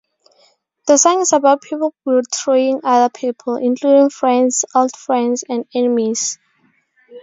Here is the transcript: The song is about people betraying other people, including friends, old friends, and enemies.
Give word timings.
The 0.87 0.97
song 0.97 1.21
is 1.21 1.31
about 1.31 1.61
people 1.61 1.93
betraying 2.07 2.81
other 2.83 3.11
people, 3.15 3.55
including 3.57 4.09
friends, 4.09 4.65
old 4.73 4.95
friends, 4.97 5.43
and 5.47 5.67
enemies. 5.75 6.39